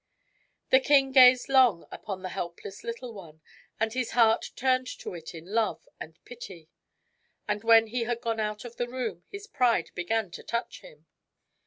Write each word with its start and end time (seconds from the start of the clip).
The 0.71 0.79
king 0.79 1.11
gazed 1.11 1.47
long 1.47 1.85
upon 1.91 2.23
the 2.23 2.29
helpless 2.29 2.83
little 2.83 3.13
one, 3.13 3.39
and 3.79 3.93
his 3.93 4.13
heart 4.17 4.49
turned 4.55 4.87
to 4.97 5.13
it 5.13 5.35
in 5.35 5.45
love 5.53 5.87
and 5.99 6.17
pity. 6.25 6.69
But 7.45 7.63
when 7.63 7.85
he 7.85 8.05
had 8.05 8.19
gone 8.19 8.39
out 8.39 8.65
of 8.65 8.77
the 8.77 8.87
room 8.89 9.21
his 9.29 9.45
pride 9.45 9.91
began 9.93 10.31
to 10.31 10.41
touch 10.41 10.81
him. 10.81 11.05